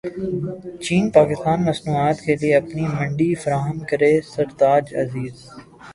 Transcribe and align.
چین 0.83 1.03
پاکستانی 1.17 1.63
مصنوعات 1.69 2.17
کیلئے 2.25 2.51
اپنی 2.55 2.83
منڈی 2.95 3.29
فراہم 3.41 3.77
کرے 3.89 4.13
سرتاج 4.33 4.83
عزیز 5.01 5.35